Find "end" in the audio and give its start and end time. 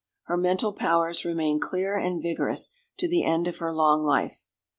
3.23-3.47